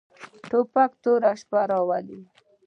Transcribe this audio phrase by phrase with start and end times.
[0.49, 2.19] توپک توره شپه راولي.